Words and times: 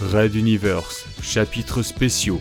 Red 0.00 0.34
Universe, 0.34 1.04
chapitres 1.22 1.82
spéciaux. 1.82 2.40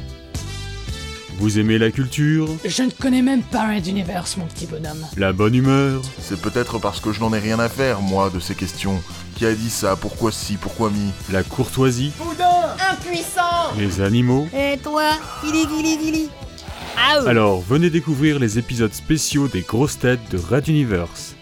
Vous 1.40 1.60
aimez 1.60 1.78
la 1.78 1.92
culture? 1.92 2.48
Je 2.66 2.84
ne 2.84 2.92
connais 2.92 3.22
même 3.22 3.42
pas 3.42 3.68
Red 3.74 3.88
Universe, 3.88 4.38
mon 4.38 4.46
petit 4.46 4.66
bonhomme. 4.66 5.06
La 5.18 5.34
bonne 5.34 5.56
humeur? 5.56 6.02
C'est 6.20 6.40
peut-être 6.40 6.78
parce 6.80 7.00
que 7.00 7.12
je 7.12 7.20
n'en 7.20 7.34
ai 7.34 7.40
rien 7.40 7.60
à 7.60 7.70
faire, 7.70 8.02
moi, 8.02 8.30
de 8.30 8.40
ces 8.40 8.56
questions. 8.56 9.02
Qui 9.36 9.46
a 9.46 9.54
dit 9.54 9.70
ça? 9.70 9.96
Pourquoi 9.96 10.32
si 10.32 10.58
Pourquoi 10.58 10.90
mi? 10.92 11.12
La 11.32 11.44
courtoisie? 11.44 12.12
Impuissant! 12.92 13.74
Les 13.78 14.02
animaux? 14.02 14.48
Et 14.56 14.78
toi 14.78 15.12
Gili 15.44 15.66
gili 15.68 16.00
gili 16.00 16.30
Alors, 17.26 17.62
venez 17.62 17.90
découvrir 17.90 18.40
les 18.40 18.60
épisodes 18.60 18.94
spéciaux 18.94 19.48
des 19.48 19.62
grosses 19.62 19.98
têtes 20.00 20.20
de 20.32 20.38
Red 20.38 20.68
Universe. 20.68 21.36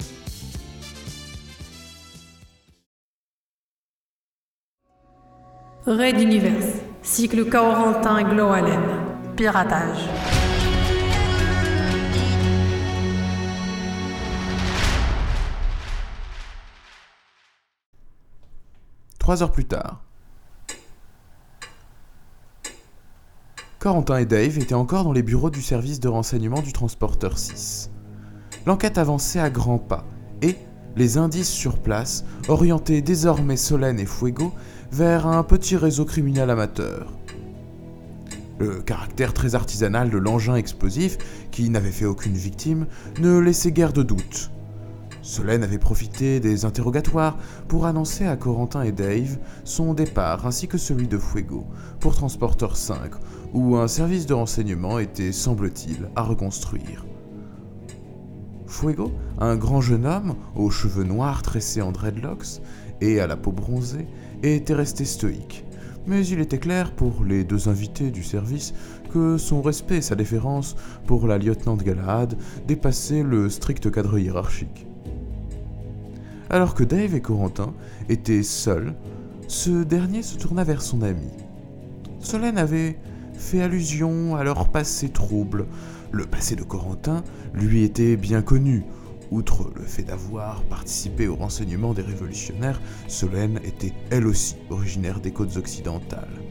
Raid 5.87 6.21
Universe, 6.21 6.75
cycle 7.01 7.49
Corentin 7.49 8.21
Gloalen, 8.21 8.79
piratage. 9.35 10.07
Trois 19.17 19.41
heures 19.41 19.51
plus 19.51 19.65
tard. 19.65 20.03
Corentin 23.79 24.17
et 24.17 24.27
Dave 24.27 24.59
étaient 24.59 24.75
encore 24.75 25.03
dans 25.03 25.13
les 25.13 25.23
bureaux 25.23 25.49
du 25.49 25.63
service 25.63 25.99
de 25.99 26.09
renseignement 26.09 26.61
du 26.61 26.73
transporteur 26.73 27.39
6. 27.39 27.89
L'enquête 28.67 28.99
avançait 28.99 29.39
à 29.39 29.49
grands 29.49 29.79
pas 29.79 30.05
et 30.43 30.57
les 30.95 31.17
indices 31.17 31.49
sur 31.49 31.79
place 31.79 32.23
orientaient 32.49 33.01
désormais 33.01 33.57
Solène 33.57 33.99
et 33.99 34.05
Fuego 34.05 34.53
vers 34.91 35.25
un 35.25 35.43
petit 35.43 35.77
réseau 35.77 36.03
criminel 36.03 36.49
amateur. 36.49 37.13
Le 38.59 38.81
caractère 38.81 39.33
très 39.33 39.55
artisanal 39.55 40.09
de 40.09 40.17
l'engin 40.17 40.55
explosif, 40.55 41.17
qui 41.49 41.69
n'avait 41.69 41.91
fait 41.91 42.05
aucune 42.05 42.35
victime, 42.35 42.87
ne 43.19 43.39
laissait 43.39 43.71
guère 43.71 43.93
de 43.93 44.03
doute. 44.03 44.51
Solène 45.21 45.63
avait 45.63 45.77
profité 45.77 46.39
des 46.39 46.65
interrogatoires 46.65 47.37
pour 47.67 47.85
annoncer 47.85 48.25
à 48.25 48.35
Corentin 48.35 48.81
et 48.81 48.91
Dave 48.91 49.37
son 49.63 49.93
départ 49.93 50.45
ainsi 50.45 50.67
que 50.67 50.77
celui 50.77 51.07
de 51.07 51.17
Fuego 51.17 51.65
pour 51.99 52.13
Transporteur 52.13 52.75
5, 52.75 53.11
où 53.53 53.77
un 53.77 53.87
service 53.87 54.25
de 54.25 54.33
renseignement 54.33 54.99
était, 54.99 55.31
semble-t-il, 55.31 56.09
à 56.15 56.23
reconstruire. 56.23 57.05
Fuego, 58.67 59.11
un 59.39 59.55
grand 59.55 59.81
jeune 59.81 60.05
homme 60.05 60.35
aux 60.55 60.69
cheveux 60.69 61.03
noirs 61.03 61.43
tressés 61.43 61.81
en 61.81 61.91
dreadlocks 61.91 62.61
et 63.01 63.19
à 63.19 63.27
la 63.27 63.35
peau 63.35 63.51
bronzée, 63.51 64.07
était 64.43 64.73
resté 64.73 65.05
stoïque. 65.05 65.65
Mais 66.07 66.25
il 66.27 66.39
était 66.39 66.57
clair 66.57 66.91
pour 66.91 67.23
les 67.23 67.43
deux 67.43 67.69
invités 67.69 68.09
du 68.09 68.23
service 68.23 68.73
que 69.13 69.37
son 69.37 69.61
respect 69.61 69.97
et 69.97 70.01
sa 70.01 70.15
déférence 70.15 70.75
pour 71.05 71.27
la 71.27 71.37
lieutenant 71.37 71.75
Galahad 71.75 72.37
dépassaient 72.67 73.23
le 73.23 73.49
strict 73.49 73.91
cadre 73.91 74.17
hiérarchique. 74.17 74.87
Alors 76.49 76.73
que 76.73 76.83
Dave 76.83 77.15
et 77.15 77.21
Corentin 77.21 77.73
étaient 78.09 78.43
seuls, 78.43 78.93
ce 79.47 79.83
dernier 79.83 80.23
se 80.23 80.37
tourna 80.37 80.63
vers 80.63 80.81
son 80.81 81.01
ami. 81.01 81.29
Solène 82.19 82.57
avait 82.57 82.97
fait 83.33 83.61
allusion 83.61 84.35
à 84.35 84.43
leur 84.43 84.69
passé 84.69 85.09
trouble. 85.09 85.65
Le 86.11 86.25
passé 86.25 86.55
de 86.55 86.63
Corentin 86.63 87.23
lui 87.53 87.83
était 87.83 88.15
bien 88.15 88.41
connu. 88.41 88.83
Outre 89.31 89.71
le 89.77 89.83
fait 89.83 90.03
d'avoir 90.03 90.61
participé 90.63 91.29
au 91.29 91.35
renseignement 91.35 91.93
des 91.93 92.01
révolutionnaires, 92.01 92.81
Solène 93.07 93.61
était 93.63 93.93
elle 94.09 94.27
aussi 94.27 94.57
originaire 94.69 95.21
des 95.21 95.31
côtes 95.31 95.55
occidentales. 95.55 96.41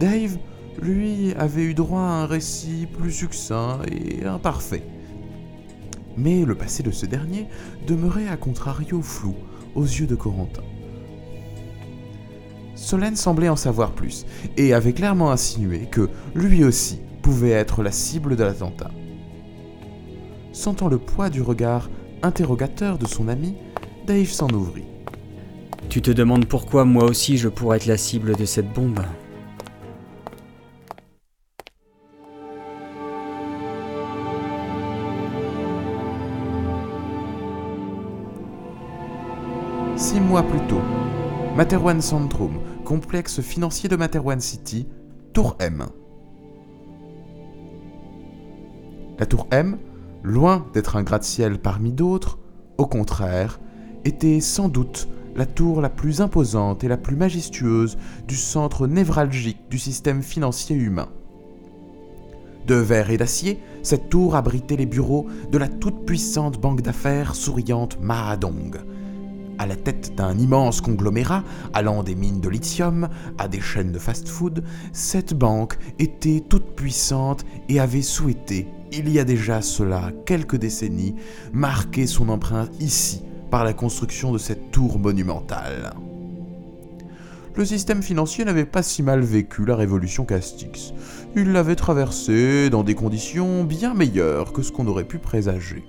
Dave, 0.00 0.38
lui, 0.80 1.34
avait 1.34 1.64
eu 1.64 1.74
droit 1.74 2.00
à 2.00 2.22
un 2.22 2.26
récit 2.26 2.86
plus 2.86 3.12
succinct 3.12 3.80
et 3.90 4.24
imparfait. 4.24 4.84
Mais 6.16 6.46
le 6.46 6.54
passé 6.54 6.82
de 6.82 6.90
ce 6.90 7.04
dernier 7.04 7.46
demeurait 7.86 8.28
à 8.28 8.38
contrario 8.38 9.02
flou 9.02 9.34
aux 9.74 9.84
yeux 9.84 10.06
de 10.06 10.14
Corentin. 10.14 10.62
Solène 12.74 13.16
semblait 13.16 13.50
en 13.50 13.56
savoir 13.56 13.92
plus 13.92 14.24
et 14.56 14.72
avait 14.72 14.94
clairement 14.94 15.30
insinué 15.30 15.88
que 15.90 16.08
lui 16.34 16.64
aussi 16.64 17.00
pouvait 17.20 17.50
être 17.50 17.82
la 17.82 17.92
cible 17.92 18.34
de 18.34 18.44
l'attentat. 18.44 18.90
Sentant 20.58 20.88
le 20.88 20.98
poids 20.98 21.30
du 21.30 21.40
regard 21.40 21.88
interrogateur 22.20 22.98
de 22.98 23.06
son 23.06 23.28
ami, 23.28 23.54
Dave 24.08 24.26
s'en 24.26 24.48
ouvrit. 24.48 24.88
Tu 25.88 26.02
te 26.02 26.10
demandes 26.10 26.46
pourquoi 26.46 26.84
moi 26.84 27.04
aussi 27.04 27.38
je 27.38 27.48
pourrais 27.48 27.76
être 27.76 27.86
la 27.86 27.96
cible 27.96 28.34
de 28.34 28.44
cette 28.44 28.72
bombe 28.72 28.98
Six 39.94 40.18
mois 40.18 40.42
plus 40.42 40.66
tôt, 40.66 40.82
Materwan 41.54 42.00
Centrum, 42.00 42.58
complexe 42.84 43.40
financier 43.40 43.88
de 43.88 43.94
Materwan 43.94 44.40
City, 44.40 44.88
Tour 45.32 45.54
M. 45.60 45.86
La 49.20 49.26
Tour 49.26 49.46
M, 49.52 49.78
loin 50.22 50.66
d'être 50.74 50.96
un 50.96 51.02
gratte-ciel 51.02 51.58
parmi 51.58 51.92
d'autres, 51.92 52.38
au 52.76 52.86
contraire, 52.86 53.60
était 54.04 54.40
sans 54.40 54.68
doute 54.68 55.08
la 55.36 55.46
tour 55.46 55.80
la 55.80 55.88
plus 55.88 56.20
imposante 56.20 56.82
et 56.82 56.88
la 56.88 56.96
plus 56.96 57.16
majestueuse 57.16 57.96
du 58.26 58.36
centre 58.36 58.86
névralgique 58.86 59.68
du 59.70 59.78
système 59.78 60.22
financier 60.22 60.76
humain. 60.76 61.08
De 62.66 62.74
verre 62.74 63.10
et 63.10 63.16
d'acier, 63.16 63.58
cette 63.82 64.10
tour 64.10 64.36
abritait 64.36 64.76
les 64.76 64.86
bureaux 64.86 65.26
de 65.50 65.58
la 65.58 65.68
toute-puissante 65.68 66.60
banque 66.60 66.82
d'affaires 66.82 67.34
souriante 67.34 67.98
Mahadong. 68.00 68.76
À 69.58 69.66
la 69.66 69.76
tête 69.76 70.14
d'un 70.14 70.38
immense 70.38 70.80
conglomérat 70.80 71.42
allant 71.74 72.02
des 72.02 72.14
mines 72.14 72.40
de 72.40 72.48
lithium 72.48 73.08
à 73.38 73.48
des 73.48 73.60
chaînes 73.60 73.92
de 73.92 73.98
fast-food, 73.98 74.62
cette 74.92 75.34
banque 75.34 75.78
était 75.98 76.44
toute 76.48 76.76
puissante 76.76 77.44
et 77.68 77.80
avait 77.80 78.02
souhaité, 78.02 78.68
il 78.92 79.08
y 79.10 79.18
a 79.18 79.24
déjà 79.24 79.60
cela 79.60 80.12
quelques 80.24 80.56
décennies, 80.56 81.16
marquer 81.52 82.06
son 82.06 82.28
empreinte 82.28 82.70
ici 82.80 83.22
par 83.50 83.64
la 83.64 83.72
construction 83.72 84.32
de 84.32 84.38
cette 84.38 84.70
tour 84.70 84.98
monumentale. 84.98 85.92
Le 87.56 87.64
système 87.64 88.02
financier 88.02 88.44
n'avait 88.44 88.64
pas 88.64 88.84
si 88.84 89.02
mal 89.02 89.20
vécu 89.20 89.64
la 89.64 89.74
révolution 89.74 90.24
Castix. 90.24 90.92
Il 91.34 91.52
l'avait 91.52 91.74
traversée 91.74 92.70
dans 92.70 92.84
des 92.84 92.94
conditions 92.94 93.64
bien 93.64 93.94
meilleures 93.94 94.52
que 94.52 94.62
ce 94.62 94.70
qu'on 94.70 94.86
aurait 94.86 95.04
pu 95.04 95.18
présager. 95.18 95.84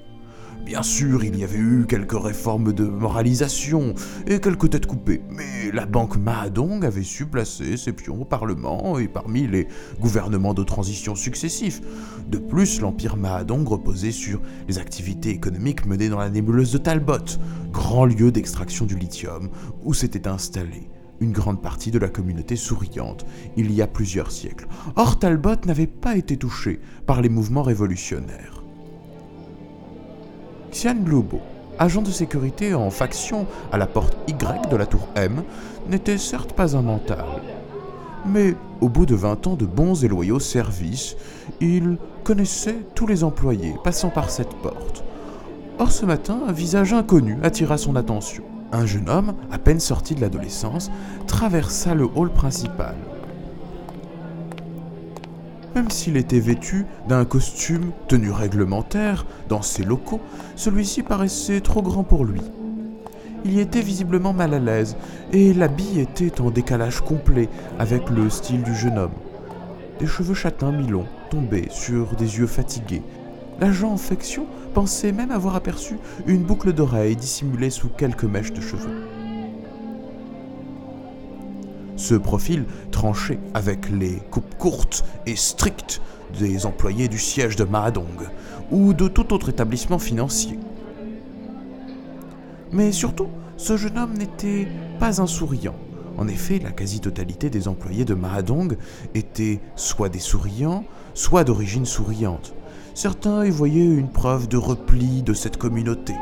Bien 0.65 0.83
sûr, 0.83 1.23
il 1.23 1.35
y 1.37 1.43
avait 1.43 1.57
eu 1.57 1.85
quelques 1.87 2.21
réformes 2.21 2.73
de 2.73 2.83
moralisation 2.83 3.95
et 4.27 4.39
quelques 4.39 4.69
têtes 4.69 4.85
coupées, 4.85 5.21
mais 5.29 5.71
la 5.71 5.85
banque 5.85 6.17
Mahadong 6.17 6.85
avait 6.85 7.03
su 7.03 7.25
placer 7.25 7.75
ses 7.75 7.91
pions 7.91 8.21
au 8.21 8.25
Parlement 8.25 8.99
et 8.99 9.07
parmi 9.07 9.47
les 9.47 9.67
gouvernements 9.99 10.53
de 10.53 10.63
transition 10.63 11.15
successifs. 11.15 11.81
De 12.27 12.37
plus, 12.37 12.81
l'Empire 12.81 13.17
Mahadong 13.17 13.67
reposait 13.67 14.11
sur 14.11 14.41
les 14.67 14.77
activités 14.77 15.31
économiques 15.31 15.87
menées 15.87 16.09
dans 16.09 16.19
la 16.19 16.29
nébuleuse 16.29 16.71
de 16.71 16.77
Talbot, 16.77 17.39
grand 17.71 18.05
lieu 18.05 18.31
d'extraction 18.31 18.85
du 18.85 18.95
lithium, 18.95 19.49
où 19.83 19.93
s'était 19.95 20.27
installée 20.27 20.89
une 21.19 21.31
grande 21.31 21.61
partie 21.61 21.91
de 21.91 21.99
la 21.99 22.07
communauté 22.09 22.55
souriante 22.55 23.25
il 23.57 23.71
y 23.71 23.81
a 23.81 23.87
plusieurs 23.87 24.31
siècles. 24.31 24.67
Or, 24.95 25.19
Talbot 25.19 25.65
n'avait 25.65 25.87
pas 25.87 26.15
été 26.15 26.37
touché 26.37 26.79
par 27.05 27.21
les 27.21 27.29
mouvements 27.29 27.63
révolutionnaires. 27.63 28.58
Xian 30.71 30.97
Luobo, 31.05 31.39
agent 31.79 32.01
de 32.01 32.11
sécurité 32.11 32.73
en 32.73 32.89
faction 32.91 33.47
à 33.71 33.77
la 33.77 33.87
porte 33.87 34.15
Y 34.27 34.69
de 34.69 34.75
la 34.75 34.85
tour 34.85 35.07
M, 35.15 35.43
n'était 35.89 36.17
certes 36.17 36.53
pas 36.53 36.77
un 36.77 36.81
mental. 36.81 37.25
Mais 38.25 38.55
au 38.81 38.89
bout 38.89 39.05
de 39.05 39.15
20 39.15 39.47
ans 39.47 39.55
de 39.55 39.65
bons 39.65 40.03
et 40.03 40.07
loyaux 40.07 40.39
services, 40.39 41.15
il 41.59 41.97
connaissait 42.23 42.77
tous 42.93 43.07
les 43.07 43.23
employés 43.23 43.73
passant 43.83 44.09
par 44.09 44.29
cette 44.29 44.53
porte. 44.55 45.03
Or 45.79 45.91
ce 45.91 46.05
matin, 46.05 46.39
un 46.47 46.51
visage 46.51 46.93
inconnu 46.93 47.37
attira 47.41 47.77
son 47.77 47.95
attention. 47.95 48.43
Un 48.71 48.85
jeune 48.85 49.09
homme, 49.09 49.33
à 49.51 49.57
peine 49.57 49.79
sorti 49.79 50.13
de 50.13 50.21
l'adolescence, 50.21 50.91
traversa 51.25 51.95
le 51.95 52.07
hall 52.15 52.29
principal. 52.29 52.95
Même 55.79 55.91
s'il 55.91 56.17
était 56.17 56.41
vêtu 56.41 56.85
d'un 57.07 57.23
costume 57.23 57.91
tenu 58.09 58.31
réglementaire 58.31 59.25
dans 59.47 59.61
ses 59.61 59.85
locaux, 59.85 60.19
celui-ci 60.57 61.03
paraissait 61.03 61.61
trop 61.61 61.81
grand 61.81 62.03
pour 62.03 62.25
lui. 62.25 62.41
Il 63.45 63.53
y 63.53 63.61
était 63.61 63.79
visiblement 63.79 64.33
mal 64.33 64.53
à 64.53 64.59
l'aise, 64.59 64.97
et 65.31 65.53
l'habit 65.53 66.01
était 66.01 66.41
en 66.41 66.51
décalage 66.51 66.99
complet 66.99 67.47
avec 67.79 68.09
le 68.09 68.29
style 68.29 68.61
du 68.61 68.75
jeune 68.75 68.97
homme. 68.97 69.13
Des 70.01 70.05
cheveux 70.05 70.33
châtains 70.33 70.73
mi-longs 70.73 71.07
tombaient 71.29 71.69
sur 71.69 72.13
des 72.17 72.39
yeux 72.39 72.47
fatigués. 72.47 73.03
L'agent 73.61 73.93
en 73.93 73.97
faction 73.97 74.47
pensait 74.73 75.13
même 75.13 75.31
avoir 75.31 75.55
aperçu 75.55 75.97
une 76.27 76.43
boucle 76.43 76.73
d'oreille 76.73 77.15
dissimulée 77.15 77.69
sous 77.69 77.87
quelques 77.87 78.25
mèches 78.25 78.51
de 78.51 78.59
cheveux. 78.59 79.18
Ce 81.99 82.15
profil 82.15 82.63
tranché 82.91 83.39
avec 83.53 83.89
les 83.89 84.21
coupes 84.31 84.57
courtes 84.57 85.03
et 85.25 85.35
strictes 85.35 86.01
des 86.39 86.65
employés 86.65 87.09
du 87.09 87.19
siège 87.19 87.57
de 87.57 87.65
Mahadong 87.65 88.29
ou 88.71 88.93
de 88.93 89.09
tout 89.09 89.33
autre 89.33 89.49
établissement 89.49 89.99
financier. 89.99 90.57
Mais 92.71 92.93
surtout, 92.93 93.27
ce 93.57 93.75
jeune 93.75 93.97
homme 93.97 94.13
n'était 94.13 94.65
pas 94.97 95.21
un 95.21 95.27
souriant. 95.27 95.75
En 96.17 96.29
effet, 96.29 96.59
la 96.63 96.71
quasi-totalité 96.71 97.49
des 97.49 97.67
employés 97.67 98.05
de 98.05 98.13
Mahadong 98.13 98.77
étaient 99.13 99.59
soit 99.75 100.07
des 100.07 100.19
souriants, 100.19 100.85
soit 101.13 101.43
d'origine 101.43 101.85
souriante. 101.85 102.53
Certains 102.93 103.43
y 103.43 103.49
voyaient 103.49 103.83
une 103.83 104.09
preuve 104.09 104.47
de 104.47 104.57
repli 104.57 105.21
de 105.21 105.33
cette 105.33 105.57
communauté. 105.57 106.13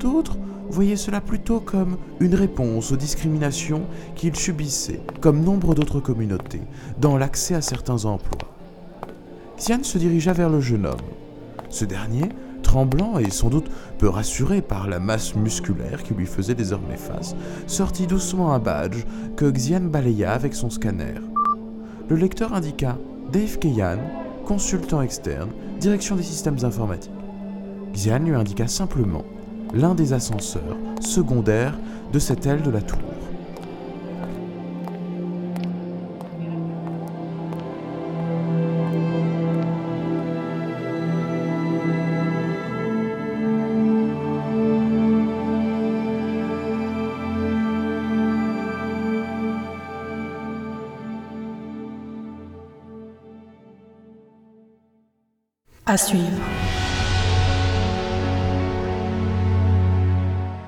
D'autres 0.00 0.36
voyaient 0.72 0.96
cela 0.96 1.20
plutôt 1.20 1.60
comme 1.60 1.98
une 2.18 2.34
réponse 2.34 2.92
aux 2.92 2.96
discriminations 2.96 3.82
qu'ils 4.16 4.36
subissaient, 4.36 5.02
comme 5.20 5.44
nombre 5.44 5.74
d'autres 5.74 6.00
communautés, 6.00 6.62
dans 6.98 7.18
l'accès 7.18 7.54
à 7.54 7.60
certains 7.60 8.06
emplois. 8.06 8.48
Xian 9.58 9.82
se 9.82 9.98
dirigea 9.98 10.32
vers 10.32 10.48
le 10.48 10.60
jeune 10.60 10.86
homme. 10.86 10.96
Ce 11.68 11.84
dernier, 11.84 12.30
tremblant 12.62 13.18
et 13.18 13.30
sans 13.30 13.50
doute 13.50 13.70
peu 13.98 14.08
rassuré 14.08 14.62
par 14.62 14.88
la 14.88 14.98
masse 14.98 15.34
musculaire 15.34 16.02
qui 16.02 16.14
lui 16.14 16.26
faisait 16.26 16.54
désormais 16.54 16.96
face, 16.96 17.36
sortit 17.66 18.06
doucement 18.06 18.54
un 18.54 18.58
badge 18.58 19.04
que 19.36 19.50
Xian 19.50 19.82
balaya 19.82 20.32
avec 20.32 20.54
son 20.54 20.70
scanner. 20.70 21.20
Le 22.08 22.16
lecteur 22.16 22.54
indiqua 22.54 22.98
Dave 23.30 23.58
Keyan, 23.58 23.98
consultant 24.46 25.02
externe, 25.02 25.50
direction 25.80 26.16
des 26.16 26.22
systèmes 26.22 26.58
informatiques. 26.62 27.12
Xian 27.92 28.20
lui 28.20 28.34
indiqua 28.34 28.68
simplement 28.68 29.24
l'un 29.72 29.94
des 29.94 30.12
ascenseurs 30.12 30.76
secondaires 31.00 31.74
de 32.12 32.18
cette 32.18 32.46
aile 32.46 32.62
de 32.62 32.70
la 32.70 32.80
tour. 32.82 32.98
À 55.84 55.96
suivre. 55.98 56.81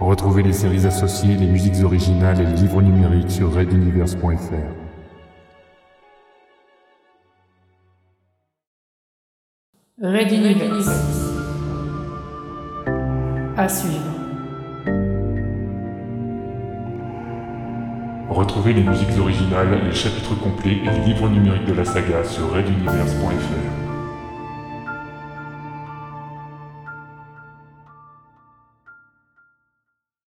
Retrouvez 0.05 0.43
les 0.43 0.53
séries 0.53 0.85
associées, 0.85 1.35
les 1.35 1.47
musiques 1.47 1.83
originales 1.83 2.39
et 2.39 2.45
les 2.45 2.53
livres 2.53 2.83
numériques 2.83 3.31
sur 3.31 3.51
reduniverse.fr. 3.55 4.29
Red 10.03 10.31
Universe. 10.31 10.91
À 13.56 13.67
suivre. 13.67 14.12
Retrouvez 18.29 18.75
les 18.75 18.83
musiques 18.83 19.19
originales, 19.19 19.87
les 19.87 19.95
chapitres 19.95 20.39
complets 20.39 20.83
et 20.85 20.91
les 20.91 21.05
livres 21.06 21.31
numériques 21.31 21.65
de 21.65 21.73
la 21.73 21.85
saga 21.87 22.23
sur 22.25 22.53
reduniverse.fr. 22.53 23.83